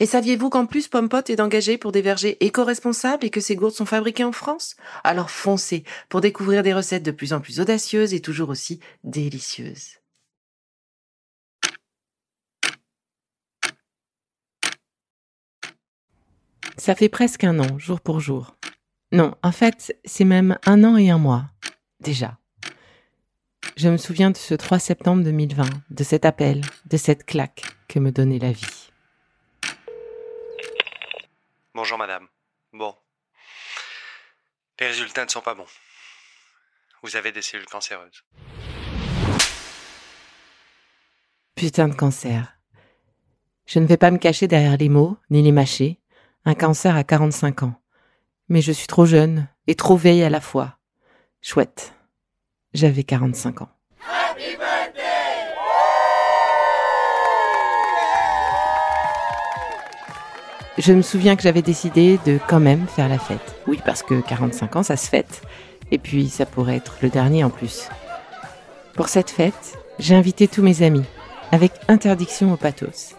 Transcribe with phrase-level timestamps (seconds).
[0.00, 3.74] Et saviez-vous qu'en plus Pompot est engagé pour des vergers éco-responsables et que ces gourdes
[3.74, 4.76] sont fabriquées en France?
[5.04, 9.98] Alors foncez pour découvrir des recettes de plus en plus audacieuses et toujours aussi délicieuses.
[16.76, 18.56] Ça fait presque un an, jour pour jour.
[19.12, 21.44] Non, en fait, c'est même un an et un mois.
[22.00, 22.36] Déjà.
[23.76, 28.00] Je me souviens de ce 3 septembre 2020, de cet appel, de cette claque que
[28.00, 28.83] me donnait la vie.
[31.76, 32.28] Bonjour madame.
[32.72, 32.94] Bon.
[34.78, 35.66] Les résultats ne sont pas bons.
[37.02, 38.22] Vous avez des cellules cancéreuses.
[41.56, 42.56] Putain de cancer.
[43.66, 46.00] Je ne vais pas me cacher derrière les mots, ni les mâcher.
[46.44, 47.82] Un cancer à 45 ans.
[48.48, 50.78] Mais je suis trop jeune et trop vieille à la fois.
[51.40, 51.92] Chouette.
[52.72, 53.70] J'avais 45 ans.
[60.78, 63.54] Je me souviens que j'avais décidé de quand même faire la fête.
[63.66, 65.42] Oui, parce que 45 ans, ça se fête.
[65.90, 67.88] Et puis, ça pourrait être le dernier en plus.
[68.94, 71.04] Pour cette fête, j'ai invité tous mes amis,
[71.52, 73.14] avec interdiction au pathos.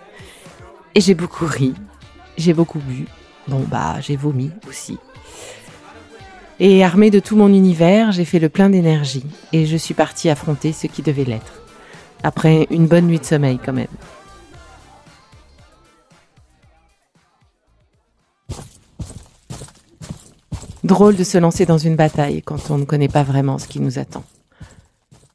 [0.96, 1.74] Et j'ai beaucoup ri,
[2.38, 3.06] j'ai beaucoup bu.
[3.48, 4.98] Bon, bah, j'ai vomi aussi.
[6.60, 10.30] Et armée de tout mon univers, j'ai fait le plein d'énergie et je suis partie
[10.30, 11.62] affronter ce qui devait l'être.
[12.24, 13.88] Après une bonne nuit de sommeil quand même.
[20.86, 23.80] Drôle de se lancer dans une bataille quand on ne connaît pas vraiment ce qui
[23.80, 24.24] nous attend.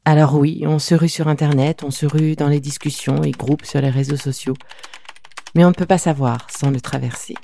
[0.05, 3.65] Alors oui, on se rue sur Internet, on se rue dans les discussions et groupes
[3.65, 4.53] sur les réseaux sociaux,
[5.53, 7.35] mais on ne peut pas savoir sans le traverser.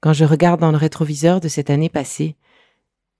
[0.00, 2.36] Quand je regarde dans le rétroviseur de cette année passée,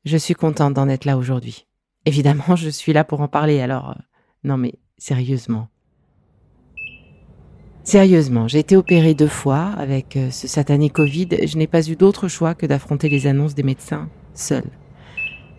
[0.07, 1.67] je suis contente d'en être là aujourd'hui.
[2.07, 3.91] Évidemment, je suis là pour en parler, alors...
[3.91, 4.03] Euh,
[4.45, 5.69] non mais, sérieusement.
[7.87, 11.29] Sérieusement, j'ai été opérée deux fois avec euh, ce satané Covid.
[11.47, 14.65] Je n'ai pas eu d'autre choix que d'affronter les annonces des médecins seule.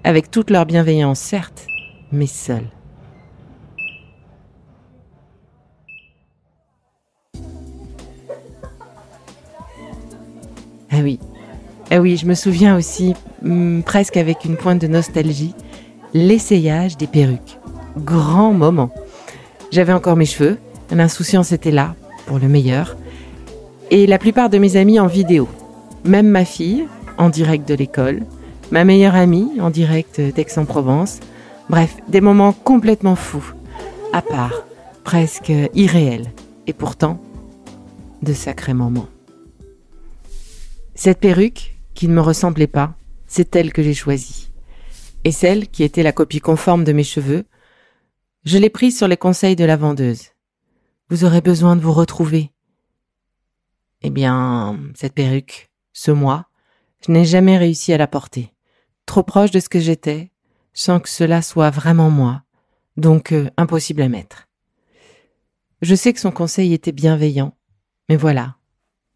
[0.04, 1.68] Avec toute leur bienveillance, certes,
[2.12, 2.68] mais seule.
[10.92, 11.20] Ah oui,
[11.92, 15.56] ah oui, je me souviens aussi, hmm, presque avec une pointe de nostalgie,
[16.14, 17.58] l'essayage des perruques.
[17.96, 18.92] Grand moment.
[19.72, 20.58] J'avais encore mes cheveux,
[20.92, 21.96] l'insouciance était là,
[22.28, 22.96] pour le meilleur,
[23.90, 25.48] et la plupart de mes amis en vidéo.
[26.04, 26.86] Même ma fille,
[27.18, 28.24] en direct de l'école,
[28.70, 31.20] ma meilleure amie, en direct d'Aix-en-Provence.
[31.70, 33.54] Bref, des moments complètement fous,
[34.14, 34.66] à part,
[35.04, 36.32] presque irréels,
[36.68, 37.20] et pourtant,
[38.22, 39.08] de sacrés moments.
[40.96, 42.94] Cette perruque, qui ne me ressemblait pas,
[43.26, 44.52] c'est elle que j'ai choisie.
[45.24, 47.46] Et celle qui était la copie conforme de mes cheveux,
[48.46, 50.30] je l'ai prise sur les conseils de la vendeuse.
[51.10, 52.52] Vous aurez besoin de vous retrouver.
[54.02, 56.48] Eh bien, cette perruque, ce moi,
[57.06, 58.54] je n'ai jamais réussi à la porter.
[59.06, 60.32] Trop proche de ce que j'étais,
[60.74, 62.44] sans que cela soit vraiment moi,
[62.98, 64.50] donc euh, impossible à mettre.
[65.82, 67.56] Je sais que son conseil était bienveillant,
[68.10, 68.58] mais voilà,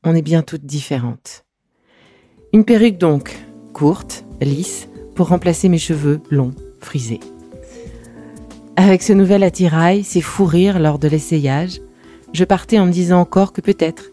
[0.05, 1.45] on est bien toutes différentes.
[2.53, 3.37] Une perruque donc,
[3.73, 7.19] courte, lisse, pour remplacer mes cheveux longs, frisés.
[8.75, 11.81] Avec ce nouvel attirail, ces fous rires lors de l'essayage,
[12.33, 14.05] je partais en me disant encore que peut-être,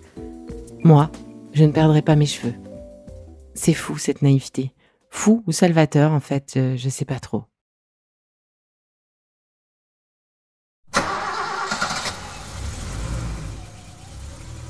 [0.85, 1.11] moi,
[1.53, 2.55] je ne perdrai pas mes cheveux.
[3.55, 4.73] C'est fou cette naïveté.
[5.11, 7.45] Fou ou salvateur, en fait, je, je sais pas trop.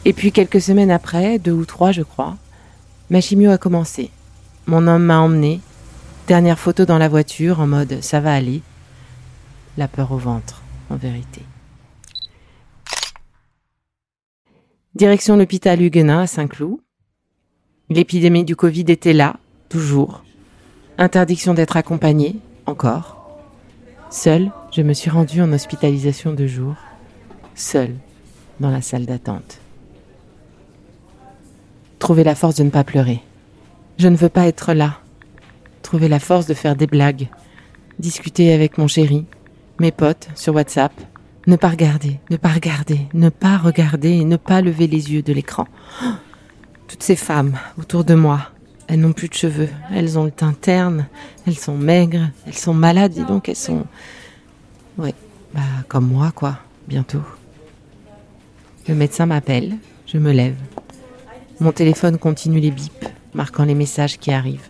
[0.05, 2.37] Et puis quelques semaines après, deux ou trois je crois,
[3.11, 4.11] ma chimio a commencé.
[4.67, 5.61] Mon homme m'a emmené.
[6.29, 8.63] Dernière photo dans la voiture en mode ça va aller
[9.77, 11.43] la peur au ventre, en vérité.
[14.99, 16.81] Direction l'hôpital Huguenin à Saint-Cloud.
[17.89, 19.37] L'épidémie du Covid était là,
[19.69, 20.25] toujours.
[20.99, 22.35] Interdiction d'être accompagnée,
[22.67, 23.39] encore.
[24.11, 26.75] Seule, je me suis rendue en hospitalisation de jour,
[27.55, 27.95] seule,
[28.59, 29.61] dans la salle d'attente.
[32.01, 33.23] Trouver la force de ne pas pleurer.
[33.99, 34.99] Je ne veux pas être là.
[35.83, 37.29] Trouver la force de faire des blagues.
[38.01, 39.27] Discuter avec mon chéri,
[39.79, 40.93] mes potes sur WhatsApp.
[41.49, 45.33] Ne pas regarder, ne pas regarder, ne pas regarder ne pas lever les yeux de
[45.33, 45.67] l'écran.
[46.89, 48.51] Toutes ces femmes autour de moi,
[48.87, 51.07] elles n'ont plus de cheveux, elles ont le teint terne,
[51.47, 53.87] elles sont maigres, elles sont malades, dis donc, elles sont...
[54.99, 55.15] Oui,
[55.55, 57.23] bah comme moi, quoi, bientôt.
[58.87, 60.57] Le médecin m'appelle, je me lève.
[61.61, 64.69] Mon téléphone continue les bips, marquant les messages qui arrivent.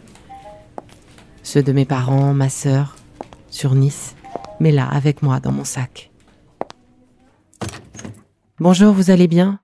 [1.43, 2.95] Ceux de mes parents, ma sœur,
[3.51, 4.15] sur Nice,
[4.61, 6.08] mais là, avec moi, dans mon sac.
[8.61, 9.61] Bonjour, vous allez bien?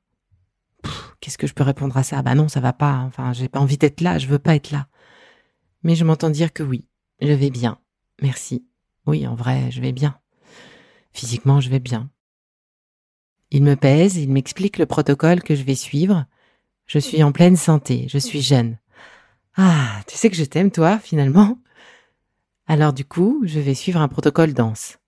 [1.18, 2.22] Qu'est-ce que je peux répondre à ça?
[2.22, 2.98] Bah non, ça va pas.
[2.98, 4.86] Enfin, j'ai pas envie d'être là, je veux pas être là.
[5.82, 6.86] Mais je m'entends dire que oui,
[7.20, 7.78] je vais bien.
[8.22, 8.64] Merci.
[9.06, 10.16] Oui, en vrai, je vais bien.
[11.12, 12.08] Physiquement, je vais bien.
[13.50, 16.26] Il me pèse, il m'explique le protocole que je vais suivre.
[16.86, 18.78] Je suis en pleine santé, je suis jeune.
[19.56, 21.58] Ah, tu sais que je t'aime, toi, finalement
[22.68, 24.98] Alors du coup, je vais suivre un protocole dense.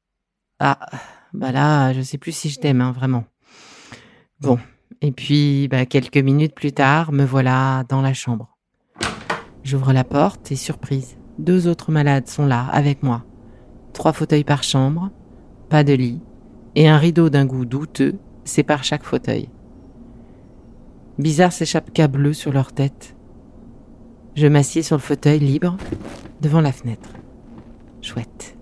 [0.58, 0.90] Ah,
[1.32, 3.24] bah là, je sais plus si je t'aime, hein, vraiment.
[4.40, 4.58] Bon,
[5.00, 8.56] et puis, bah, quelques minutes plus tard, me voilà dans la chambre.
[9.62, 13.24] J'ouvre la porte et surprise, deux autres malades sont là, avec moi.
[13.94, 15.10] Trois fauteuils par chambre,
[15.70, 16.20] pas de lit,
[16.74, 19.48] et un rideau d'un goût douteux sépare chaque fauteuil.
[21.18, 23.16] Bizarre ces chapkas bleus sur leur tête.
[24.34, 25.78] Je m'assieds sur le fauteuil libre,
[26.42, 27.08] devant la fenêtre.
[28.02, 28.56] Chouette.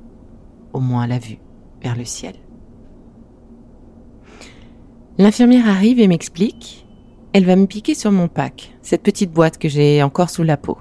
[0.72, 1.38] Au moins la vue
[1.82, 2.34] vers le ciel.
[5.16, 6.86] L'infirmière arrive et m'explique.
[7.32, 10.56] Elle va me piquer sur mon pack, cette petite boîte que j'ai encore sous la
[10.56, 10.78] peau.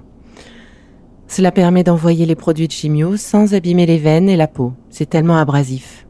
[1.28, 4.72] Cela permet d'envoyer les produits de chimio sans abîmer les veines et la peau.
[4.90, 6.06] C'est tellement abrasif.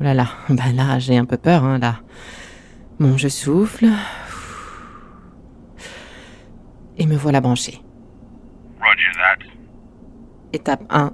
[0.00, 2.00] Oh là là, ben là, j'ai un peu peur, hein, là.
[3.00, 3.88] Bon, je souffle.
[6.98, 7.80] Et me voilà branché.
[8.80, 9.46] Roger that.
[10.52, 11.12] Étape 1,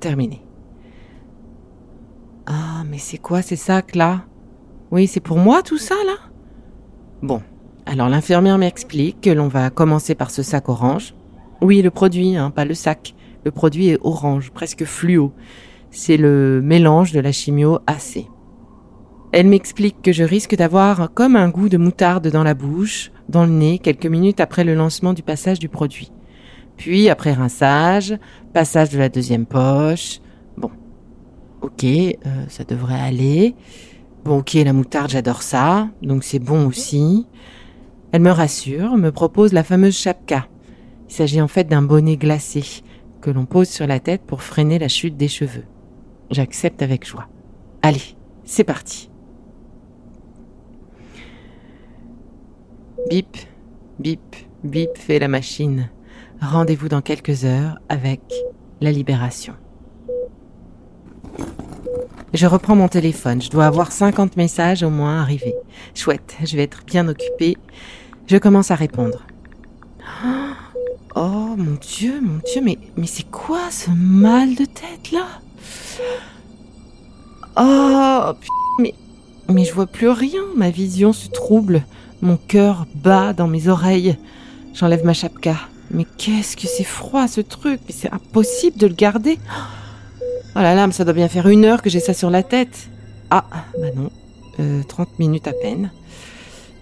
[0.00, 0.42] terminée.
[2.46, 4.24] Ah, mais c'est quoi ces sacs là?
[4.90, 6.16] Oui, c'est pour moi tout ça, là?
[7.22, 7.42] Bon,
[7.86, 11.14] alors l'infirmière m'explique que l'on va commencer par ce sac orange.
[11.60, 13.14] Oui, le produit, hein, pas le sac.
[13.44, 15.32] Le produit est orange, presque fluo.
[15.90, 18.26] C'est le mélange de la chimio AC.
[19.32, 23.44] Elle m'explique que je risque d'avoir comme un goût de moutarde dans la bouche, dans
[23.44, 26.12] le nez, quelques minutes après le lancement du passage du produit.
[26.76, 28.18] Puis, après rinçage,
[28.52, 30.20] passage de la deuxième poche.
[30.56, 30.70] Bon.
[31.62, 32.14] Ok, euh,
[32.48, 33.54] ça devrait aller.
[34.26, 37.28] Bon, ok, la moutarde, j'adore ça, donc c'est bon aussi.
[38.10, 40.48] Elle me rassure, me propose la fameuse chapka.
[41.08, 42.82] Il s'agit en fait d'un bonnet glacé
[43.20, 45.62] que l'on pose sur la tête pour freiner la chute des cheveux.
[46.32, 47.28] J'accepte avec joie.
[47.82, 49.10] Allez, c'est parti.
[53.08, 53.36] Bip,
[54.00, 54.34] bip,
[54.64, 55.88] bip fait la machine.
[56.40, 58.22] Rendez-vous dans quelques heures avec
[58.80, 59.54] la libération.
[62.36, 63.40] Je reprends mon téléphone.
[63.40, 65.54] Je dois avoir 50 messages au moins arrivés.
[65.94, 67.56] Chouette, je vais être bien occupée.
[68.26, 69.22] Je commence à répondre.
[71.14, 72.76] Oh mon Dieu, mon Dieu, mais,
[73.06, 75.26] c'est quoi ce mal de tête là?
[77.56, 78.34] Oh,
[78.80, 78.92] mais,
[79.48, 80.42] mais je vois plus rien.
[80.56, 81.86] Ma vision se trouble.
[82.20, 84.18] Mon cœur bat dans mes oreilles.
[84.74, 85.56] J'enlève ma chapka.
[85.90, 87.80] Mais qu'est-ce que c'est froid ce truc?
[87.88, 89.38] Mais c'est impossible de le garder.
[90.62, 92.88] La lame, ça doit bien faire une heure que j'ai ça sur la tête.
[93.30, 93.44] Ah,
[93.78, 94.10] bah non.
[94.60, 95.90] Euh, 30 minutes à peine.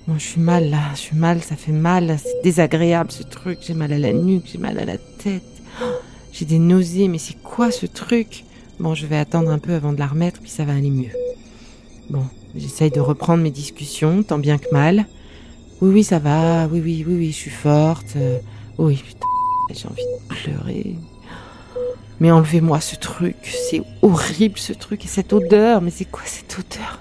[0.06, 3.58] Bon, je suis mal là, je suis mal, ça fait mal, c'est désagréable ce truc.
[3.62, 5.42] J'ai mal à la nuque, j'ai mal à la tête.
[5.82, 5.86] Oh,
[6.32, 8.44] j'ai des nausées, mais c'est quoi ce truc?
[8.78, 11.12] Bon, je vais attendre un peu avant de la remettre, puis ça va aller mieux.
[12.10, 15.06] Bon, j'essaye de reprendre mes discussions, tant bien que mal.
[15.80, 18.14] Oui, oui, ça va, oui, oui, oui, oui, je suis forte.
[18.16, 18.38] Euh,
[18.78, 19.26] oui, putain,
[19.70, 20.96] j'ai envie de pleurer.
[22.20, 26.56] Mais enlevez-moi ce truc, c'est horrible ce truc et cette odeur, mais c'est quoi cette
[26.58, 27.00] odeur?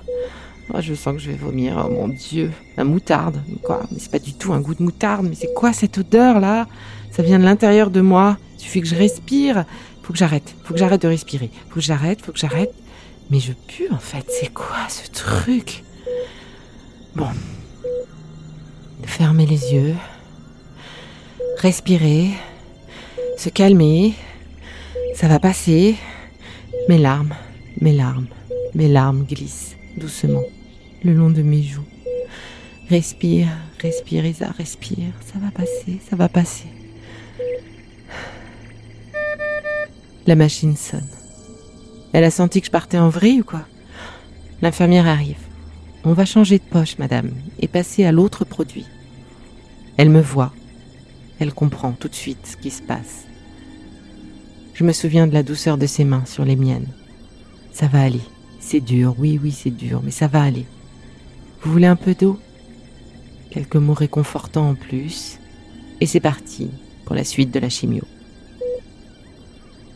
[0.70, 3.84] Moi, oh, je sens que je vais vomir, oh mon dieu, la moutarde, quoi.
[3.92, 6.68] Mais c'est pas du tout un goût de moutarde, mais c'est quoi cette odeur là?
[7.12, 9.66] Ça vient de l'intérieur de moi, il suffit que je respire.
[10.02, 12.74] Faut que j'arrête, faut que j'arrête de respirer, faut que j'arrête, faut que j'arrête.
[13.30, 15.84] Mais je pue en fait, c'est quoi ce truc?
[17.16, 17.28] Bon.
[19.06, 19.96] Fermer les yeux,
[21.58, 22.30] respirer,
[23.38, 24.14] se calmer,
[25.14, 25.96] ça va passer.
[26.90, 27.34] Mes larmes,
[27.80, 28.28] mes larmes,
[28.76, 30.44] mes larmes glissent doucement
[31.04, 31.86] le long de mes joues.
[32.90, 33.48] Respire,
[33.80, 35.14] respire, Isa, respire.
[35.26, 36.68] Ça va passer, ça va passer.
[40.26, 41.08] La machine sonne.
[42.14, 43.66] Elle a senti que je partais en vrille ou quoi?
[44.62, 45.42] L'infirmière arrive.
[46.04, 48.86] On va changer de poche, madame, et passer à l'autre produit.
[49.98, 50.54] Elle me voit,
[51.40, 53.26] Elle comprend tout de suite ce qui se passe.
[54.74, 56.88] Je me souviens de la douceur de ses mains sur les miennes.
[57.72, 58.22] Ça va aller.
[58.60, 60.66] C'est dur, oui, oui, c'est dur, mais ça va aller.
[61.62, 62.40] Vous voulez un peu d'eau?
[63.52, 65.38] Quelques mots réconfortants en plus.
[66.02, 66.72] Et c'est parti
[67.06, 68.04] pour la suite de la chimio.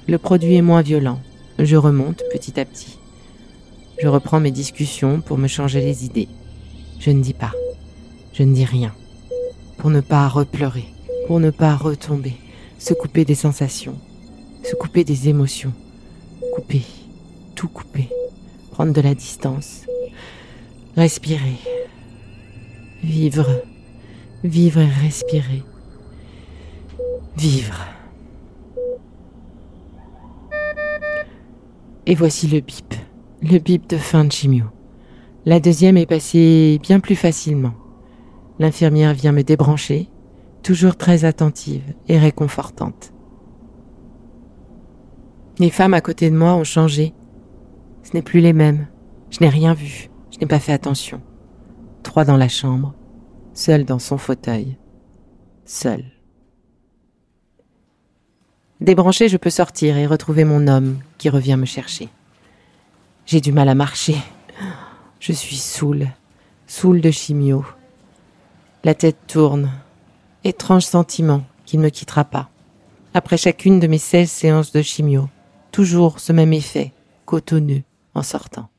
[0.08, 1.20] Le produit est moins violent.
[1.58, 3.00] Je remonte petit à petit.
[4.00, 6.30] Je reprends mes discussions pour me changer les idées.
[7.00, 7.52] Je ne dis pas.
[8.32, 8.94] Je ne dis rien.
[9.78, 10.86] Pour ne pas repleurer.
[11.26, 12.36] Pour ne pas retomber.
[12.78, 13.98] Se couper des sensations.
[14.70, 15.72] Se couper des émotions.
[16.54, 16.82] Couper.
[17.56, 18.10] Tout couper.
[18.72, 19.86] Prendre de la distance.
[20.98, 21.56] Respirer.
[23.02, 23.48] Vivre.
[24.44, 25.64] Vivre et respirer.
[27.38, 27.86] Vivre.
[32.06, 32.94] Et voici le bip.
[33.42, 34.66] Le bip de fin de chimio.
[35.46, 37.76] La deuxième est passée bien plus facilement.
[38.60, 40.10] L'infirmière vient me débrancher,
[40.62, 43.14] toujours très attentive et réconfortante.
[45.60, 47.14] Les femmes à côté de moi ont changé.
[48.04, 48.88] Ce n'est plus les mêmes.
[49.32, 50.10] Je n'ai rien vu.
[50.32, 51.22] Je n'ai pas fait attention.
[52.04, 52.94] Trois dans la chambre,
[53.54, 54.78] seul dans son fauteuil.
[55.66, 56.06] Seul.
[58.80, 62.10] Débranché, je peux sortir et retrouver mon homme qui revient me chercher.
[63.26, 64.16] J'ai du mal à marcher.
[65.20, 66.08] Je suis saoule,
[66.68, 67.66] saoule de chimio.
[68.84, 69.72] La tête tourne.
[70.44, 72.50] Étrange sentiment qu'il ne me quittera pas.
[73.16, 75.28] Après chacune de mes seize séances de chimio,
[75.78, 76.92] toujours ce même effet,
[77.26, 77.84] cotonneux,
[78.16, 78.70] en sortant.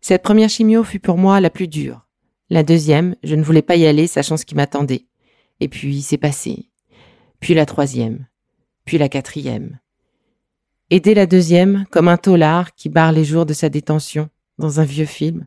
[0.00, 2.06] Cette première chimio fut pour moi la plus dure.
[2.48, 5.04] La deuxième, je ne voulais pas y aller, sachant ce qui m'attendait.
[5.60, 6.70] Et puis, c'est passé
[7.40, 8.26] puis la troisième,
[8.84, 9.78] puis la quatrième.
[10.90, 14.28] Et dès la deuxième, comme un taulard qui barre les jours de sa détention,
[14.58, 15.46] dans un vieux film,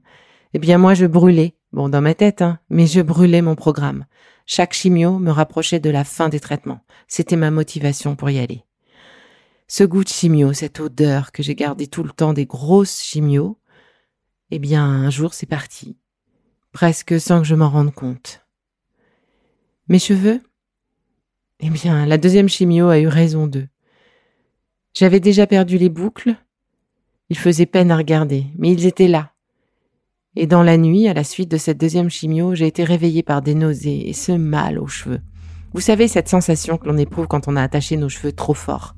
[0.54, 4.06] eh bien moi je brûlais, bon dans ma tête, hein, mais je brûlais mon programme.
[4.46, 6.82] Chaque chimio me rapprochait de la fin des traitements.
[7.08, 8.64] C'était ma motivation pour y aller.
[9.76, 13.58] Ce goût de chimio, cette odeur que j'ai gardée tout le temps des grosses chimios,
[14.52, 15.98] eh bien un jour c'est parti,
[16.74, 18.46] presque sans que je m'en rende compte.
[19.88, 20.44] Mes cheveux,
[21.60, 23.68] eh bien, la deuxième chimio a eu raison d'eux.
[24.94, 26.36] J'avais déjà perdu les boucles.
[27.30, 29.32] Ils faisaient peine à regarder, mais ils étaient là.
[30.36, 33.42] Et dans la nuit, à la suite de cette deuxième chimio, j'ai été réveillée par
[33.42, 35.22] des nausées et ce mal aux cheveux.
[35.74, 38.94] Vous savez cette sensation que l'on éprouve quand on a attaché nos cheveux trop fort.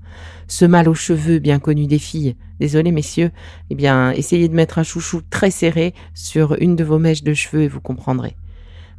[0.47, 2.35] Ce mal aux cheveux bien connu des filles.
[2.59, 3.31] Désolé messieurs,
[3.69, 7.33] eh bien, essayez de mettre un chouchou très serré sur une de vos mèches de
[7.33, 8.35] cheveux et vous comprendrez.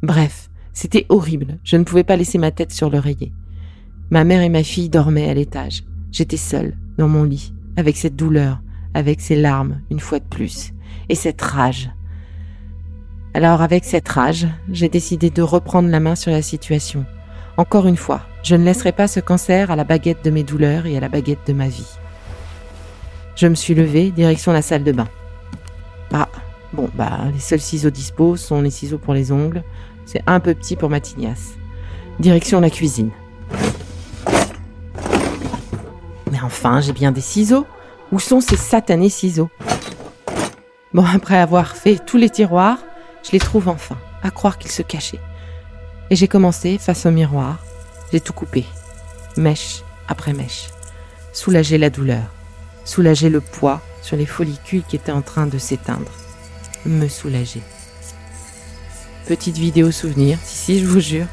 [0.03, 1.57] Bref, c'était horrible.
[1.63, 3.33] Je ne pouvais pas laisser ma tête sur l'oreiller.
[4.09, 5.83] Ma mère et ma fille dormaient à l'étage.
[6.11, 8.61] J'étais seule, dans mon lit, avec cette douleur,
[8.93, 10.73] avec ces larmes, une fois de plus,
[11.09, 11.89] et cette rage.
[13.33, 17.05] Alors avec cette rage, j'ai décidé de reprendre la main sur la situation.
[17.57, 20.85] Encore une fois, je ne laisserai pas ce cancer à la baguette de mes douleurs
[20.85, 21.97] et à la baguette de ma vie.
[23.35, 25.09] Je me suis levée, direction la salle de bain.
[26.13, 26.29] Ah,
[26.71, 29.63] bon, bah, les seuls ciseaux dispo sont les ciseaux pour les ongles.
[30.05, 31.55] C'est un peu petit pour ma tignasse.
[32.21, 33.09] Direction la cuisine.
[36.31, 37.67] Mais enfin, j'ai bien des ciseaux.
[38.13, 39.49] Où sont ces satanés ciseaux?
[40.93, 42.77] Bon, après avoir fait tous les tiroirs,
[43.25, 45.19] je les trouve enfin, à croire qu'ils se cachaient.
[46.09, 47.57] Et j'ai commencé, face au miroir,
[48.11, 48.65] j'ai tout coupé,
[49.35, 50.69] mèche après mèche,
[51.33, 52.23] soulager la douleur,
[52.85, 56.11] soulager le poids sur les follicules qui étaient en train de s'éteindre,
[56.85, 57.61] me soulager.
[59.27, 61.27] Petite vidéo souvenir, si si, je vous jure.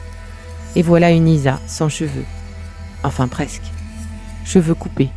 [0.74, 2.24] Et voilà une Isa sans cheveux.
[3.04, 3.62] Enfin presque
[4.44, 5.10] cheveux coupés,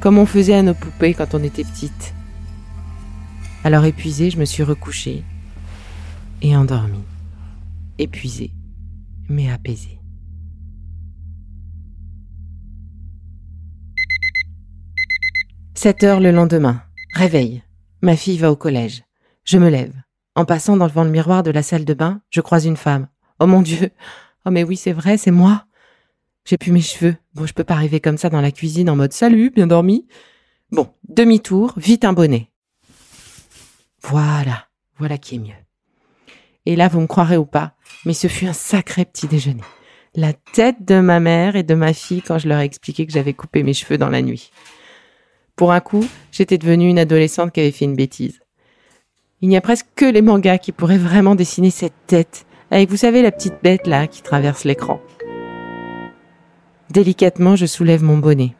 [0.00, 2.14] comme on faisait à nos poupées quand on était petite.
[3.62, 5.24] Alors épuisée, je me suis recouchée
[6.42, 7.04] et endormie.
[7.98, 8.50] Épuisée,
[9.28, 9.98] mais apaisée.
[15.84, 16.82] Sept heures le lendemain.
[17.12, 17.62] Réveil.
[18.00, 19.04] Ma fille va au collège.
[19.44, 19.92] Je me lève.
[20.34, 23.06] En passant devant le miroir de la salle de bain, je croise une femme.
[23.38, 23.90] Oh mon Dieu.
[24.46, 25.66] Oh mais oui, c'est vrai, c'est moi.
[26.46, 27.16] J'ai plus mes cheveux.
[27.34, 30.06] Bon, je peux pas arriver comme ça dans la cuisine en mode salut, bien dormi.
[30.72, 32.48] Bon, demi-tour, vite un bonnet.
[34.00, 35.52] Voilà, voilà qui est mieux.
[36.64, 37.74] Et là, vous me croirez ou pas,
[38.06, 39.60] mais ce fut un sacré petit déjeuner.
[40.14, 43.12] La tête de ma mère et de ma fille quand je leur ai expliqué que
[43.12, 44.50] j'avais coupé mes cheveux dans la nuit.
[45.56, 48.40] Pour un coup, j'étais devenue une adolescente qui avait fait une bêtise.
[49.40, 52.96] Il n'y a presque que les mangas qui pourraient vraiment dessiner cette tête, avec vous
[52.96, 55.00] savez la petite bête là qui traverse l'écran.
[56.90, 58.54] Délicatement, je soulève mon bonnet.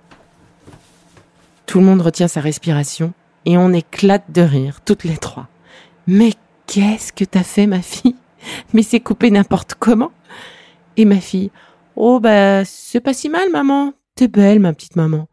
[1.66, 3.12] Tout le monde retient sa respiration
[3.44, 5.48] et on éclate de rire, toutes les trois.
[6.06, 6.32] Mais
[6.66, 8.16] qu'est-ce que t'as fait, ma fille?
[8.72, 10.12] Mais c'est coupé n'importe comment
[10.96, 11.50] Et ma fille,
[11.96, 15.28] oh bah c'est pas si mal maman, t'es belle ma petite maman.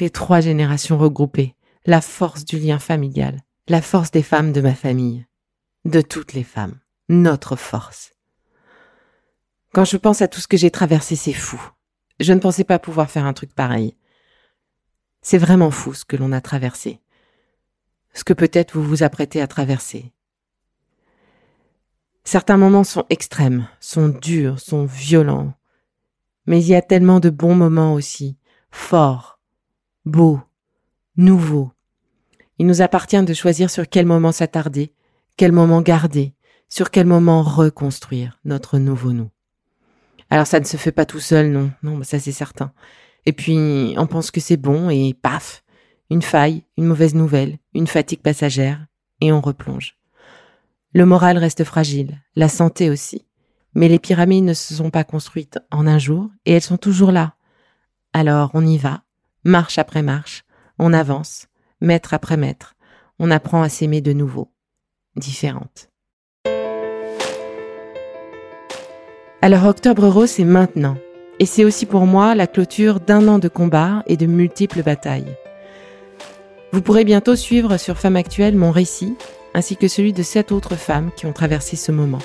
[0.00, 4.74] Les trois générations regroupées, la force du lien familial, la force des femmes de ma
[4.74, 5.26] famille,
[5.84, 6.78] de toutes les femmes,
[7.08, 8.12] notre force.
[9.72, 11.60] Quand je pense à tout ce que j'ai traversé, c'est fou.
[12.20, 13.96] Je ne pensais pas pouvoir faire un truc pareil.
[15.20, 17.00] C'est vraiment fou ce que l'on a traversé.
[18.14, 20.12] Ce que peut-être vous vous apprêtez à traverser.
[22.22, 25.54] Certains moments sont extrêmes, sont durs, sont violents.
[26.46, 28.36] Mais il y a tellement de bons moments aussi,
[28.70, 29.37] forts,
[30.08, 30.40] beaux,
[31.16, 31.70] nouveaux.
[32.58, 34.92] Il nous appartient de choisir sur quel moment s'attarder,
[35.36, 36.34] quel moment garder,
[36.68, 39.30] sur quel moment reconstruire notre nouveau nous.
[40.30, 42.72] Alors ça ne se fait pas tout seul, non, non, ça c'est certain.
[43.26, 45.62] Et puis on pense que c'est bon et paf,
[46.10, 48.86] une faille, une mauvaise nouvelle, une fatigue passagère,
[49.20, 49.96] et on replonge.
[50.94, 53.26] Le moral reste fragile, la santé aussi.
[53.74, 57.12] Mais les pyramides ne se sont pas construites en un jour, et elles sont toujours
[57.12, 57.34] là.
[58.12, 59.02] Alors on y va,
[59.44, 60.44] marche après marche,
[60.78, 61.46] on avance,
[61.80, 62.74] mètre après mètre,
[63.18, 64.52] on apprend à s'aimer de nouveau,
[65.16, 65.90] différente.
[69.40, 70.96] Alors Octobre Rose, c'est maintenant.
[71.38, 75.36] Et c'est aussi pour moi la clôture d'un an de combat et de multiples batailles.
[76.72, 79.16] Vous pourrez bientôt suivre sur Femme Actuelle mon récit,
[79.54, 82.18] ainsi que celui de sept autres femmes qui ont traversé ce moment.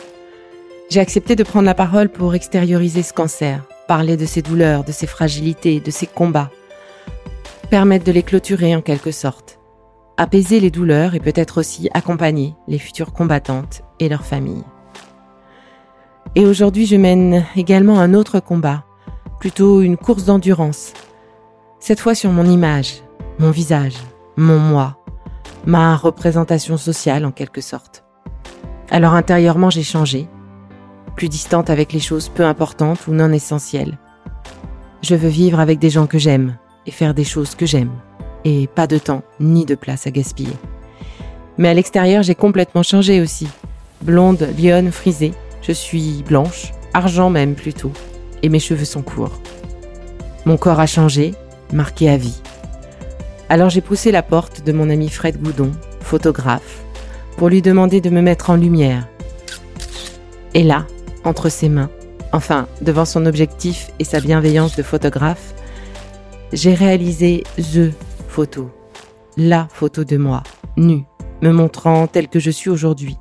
[0.90, 4.92] J'ai accepté de prendre la parole pour extérioriser ce cancer, parler de ses douleurs, de
[4.92, 6.52] ses fragilités, de ses combats,
[7.70, 9.60] permettre de les clôturer en quelque sorte,
[10.18, 14.64] apaiser les douleurs et peut-être aussi accompagner les futures combattantes et leurs familles.
[16.36, 18.86] Et aujourd'hui, je mène également un autre combat,
[19.40, 20.94] plutôt une course d'endurance.
[21.80, 23.04] Cette fois sur mon image,
[23.40, 23.96] mon visage,
[24.38, 24.98] mon moi,
[25.66, 28.04] ma représentation sociale en quelque sorte.
[28.90, 30.28] Alors intérieurement, j'ai changé,
[31.16, 34.00] plus distante avec les choses peu importantes ou non essentielles.
[35.02, 37.92] Je veux vivre avec des gens que j'aime et faire des choses que j'aime,
[38.46, 40.56] et pas de temps ni de place à gaspiller.
[41.58, 43.48] Mais à l'extérieur, j'ai complètement changé aussi.
[44.02, 47.92] Blonde, lionne, frisée, je suis blanche, argent même plutôt,
[48.42, 49.40] et mes cheveux sont courts.
[50.46, 51.34] Mon corps a changé,
[51.72, 52.42] marqué à vie.
[53.50, 56.82] Alors j'ai poussé la porte de mon ami Fred Goudon, photographe,
[57.38, 59.08] pour lui demander de me mettre en lumière.
[60.54, 60.86] Et là,
[61.24, 61.90] entre ses mains,
[62.32, 65.54] enfin devant son objectif et sa bienveillance de photographe,
[66.54, 67.92] j'ai réalisé THE
[68.28, 68.70] photo,
[69.38, 70.44] la photo de moi,
[70.78, 71.04] nue,
[71.42, 73.18] me montrant telle que je suis aujourd'hui,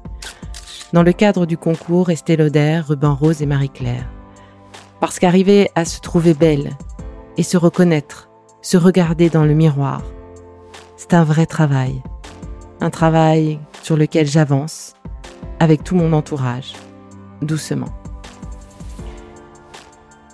[0.92, 4.06] dans le cadre du concours Estée Lauder, Ruban Rose et Marie-Claire.
[5.00, 6.76] Parce qu'arriver à se trouver belle
[7.38, 8.28] et se reconnaître,
[8.60, 10.02] se regarder dans le miroir,
[10.98, 12.02] c'est un vrai travail.
[12.80, 14.92] Un travail sur lequel j'avance
[15.58, 16.74] avec tout mon entourage,
[17.40, 17.88] doucement.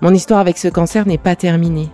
[0.03, 1.91] Mon histoire avec ce cancer n'est pas terminée.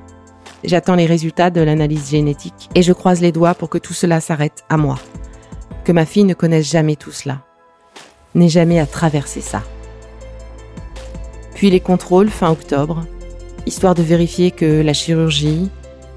[0.64, 4.20] J'attends les résultats de l'analyse génétique et je croise les doigts pour que tout cela
[4.20, 4.98] s'arrête à moi.
[5.84, 7.44] Que ma fille ne connaisse jamais tout cela
[8.34, 9.62] n'ait jamais à traverser ça.
[11.54, 13.06] Puis les contrôles fin octobre,
[13.66, 15.70] histoire de vérifier que la chirurgie,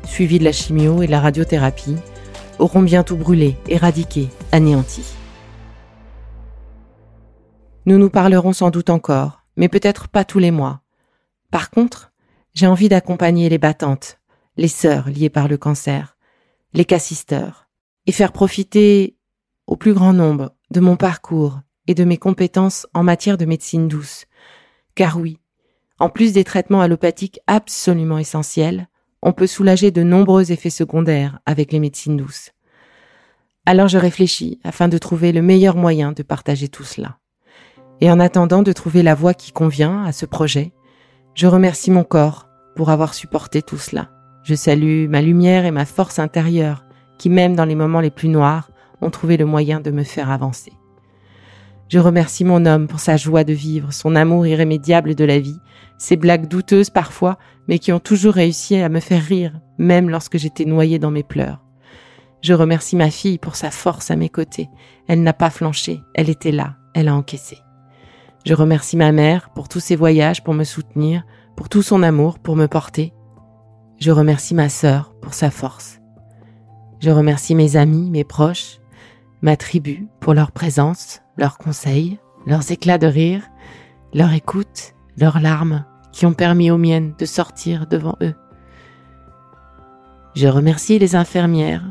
[0.05, 1.95] suivie de la chimio et de la radiothérapie,
[2.59, 5.03] auront bientôt brûlé, éradiqué, anéanti.
[7.85, 10.81] Nous nous parlerons sans doute encore, mais peut-être pas tous les mois.
[11.51, 12.11] Par contre,
[12.53, 14.16] j'ai envie d'accompagner les battantes,
[14.57, 16.17] les sœurs liées par le cancer,
[16.73, 17.67] les cassisteurs,
[18.05, 19.15] et faire profiter
[19.67, 23.87] au plus grand nombre de mon parcours et de mes compétences en matière de médecine
[23.87, 24.25] douce.
[24.95, 25.39] Car oui,
[25.99, 28.87] en plus des traitements allopathiques absolument essentiels,
[29.21, 32.51] on peut soulager de nombreux effets secondaires avec les médecines douces.
[33.65, 37.17] Alors je réfléchis afin de trouver le meilleur moyen de partager tout cela.
[37.99, 40.71] Et en attendant de trouver la voie qui convient à ce projet,
[41.33, 44.16] je remercie mon corps pour avoir supporté tout cela.
[44.47, 46.85] Je salue ma lumière et ma force intérieure
[47.17, 50.31] qui, même dans les moments les plus noirs, ont trouvé le moyen de me faire
[50.31, 50.71] avancer.
[51.89, 55.59] Je remercie mon homme pour sa joie de vivre, son amour irrémédiable de la vie,
[55.97, 60.37] ses blagues douteuses parfois, mais qui ont toujours réussi à me faire rire, même lorsque
[60.37, 61.61] j'étais noyée dans mes pleurs.
[62.41, 64.69] Je remercie ma fille pour sa force à mes côtés.
[65.09, 67.57] Elle n'a pas flanché, elle était là, elle a encaissé.
[68.45, 71.23] Je remercie ma mère pour tous ses voyages pour me soutenir,
[71.57, 73.11] pour tout son amour pour me porter.
[73.99, 75.99] Je remercie ma sœur pour sa force.
[76.99, 78.79] Je remercie mes amis, mes proches,
[79.41, 83.43] ma tribu pour leur présence, leurs conseils, leurs éclats de rire,
[84.13, 88.35] leur écoute, leurs larmes qui ont permis aux miennes de sortir devant eux.
[90.35, 91.83] Je remercie les infirmières,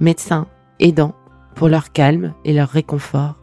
[0.00, 0.46] médecins,
[0.80, 1.14] aidants
[1.54, 3.36] pour leur calme et leur réconfort.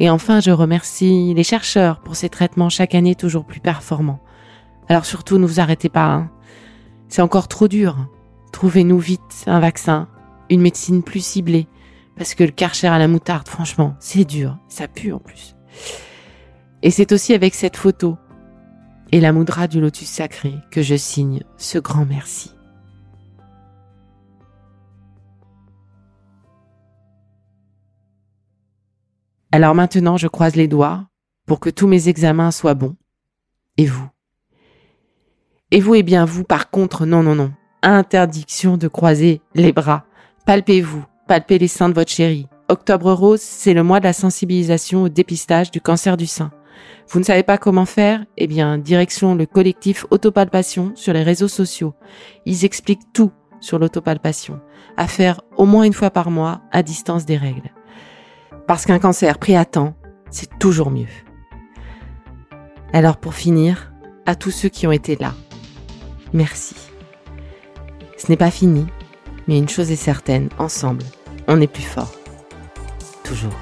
[0.00, 4.20] Et enfin, je remercie les chercheurs pour ces traitements chaque année toujours plus performants.
[4.88, 6.12] Alors surtout, ne vous arrêtez pas.
[6.12, 6.30] Hein.
[7.12, 8.08] C'est encore trop dur.
[8.52, 10.08] Trouvez-nous vite un vaccin,
[10.48, 11.68] une médecine plus ciblée,
[12.16, 15.54] parce que le karcher à la moutarde, franchement, c'est dur, ça pue en plus.
[16.80, 18.16] Et c'est aussi avec cette photo
[19.10, 22.50] et la moudra du lotus sacré que je signe ce grand merci.
[29.50, 31.08] Alors maintenant, je croise les doigts
[31.46, 32.96] pour que tous mes examens soient bons.
[33.76, 34.08] Et vous?
[35.74, 37.50] Et vous, eh bien vous, par contre, non, non, non.
[37.82, 40.04] Interdiction de croiser les bras.
[40.44, 42.46] Palpez-vous, palpez les seins de votre chérie.
[42.68, 46.50] Octobre rose, c'est le mois de la sensibilisation au dépistage du cancer du sein.
[47.08, 48.22] Vous ne savez pas comment faire?
[48.36, 51.94] Eh bien, direction le collectif Autopalpation sur les réseaux sociaux.
[52.44, 54.60] Ils expliquent tout sur l'autopalpation,
[54.98, 57.72] à faire au moins une fois par mois à distance des règles.
[58.66, 59.94] Parce qu'un cancer pris à temps,
[60.30, 61.06] c'est toujours mieux.
[62.92, 63.90] Alors pour finir,
[64.26, 65.32] à tous ceux qui ont été là,
[66.32, 66.74] merci.
[68.16, 68.86] Ce n'est pas fini,
[69.48, 71.04] mais une chose est certaine, ensemble,
[71.48, 72.12] on est plus fort.
[73.24, 73.52] Toujours.